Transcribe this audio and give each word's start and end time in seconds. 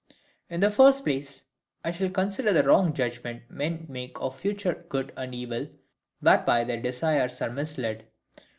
In 0.49 0.61
the 0.61 0.71
first 0.71 1.03
place, 1.03 1.45
I 1.83 1.91
shall 1.91 2.09
consider 2.09 2.51
the 2.53 2.63
wrong 2.63 2.91
judgments 2.91 3.45
men 3.51 3.85
make 3.87 4.19
of 4.19 4.35
FUTURE 4.35 4.85
good 4.89 5.13
and 5.15 5.35
evil, 5.35 5.69
whereby 6.21 6.63
their 6.63 6.81
desires 6.81 7.39
are 7.39 7.51
misled. 7.51 8.07